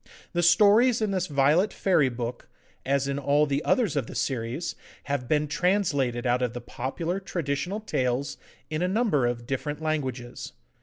The 0.33 0.41
stories 0.41 0.99
in 0.99 1.11
this 1.11 1.27
Violet 1.27 1.71
Fairy 1.71 2.09
Book, 2.09 2.49
as 2.87 3.07
in 3.07 3.19
all 3.19 3.45
the 3.45 3.63
others 3.63 3.95
of 3.95 4.07
the 4.07 4.15
series, 4.15 4.73
have 5.03 5.27
been 5.27 5.47
translated 5.47 6.25
out 6.25 6.41
of 6.41 6.53
the 6.53 6.59
popular 6.59 7.19
traditional 7.19 7.79
tales 7.79 8.37
in 8.71 8.81
a 8.81 8.87
number 8.87 9.27
of 9.27 9.45
different 9.45 9.79
languages. 9.79 10.53